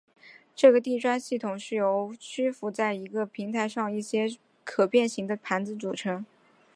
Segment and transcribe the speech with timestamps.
[0.55, 4.27] 这个地砖系统是由虚浮在一个平台上的一些
[4.63, 6.25] 可变型的盘子组成。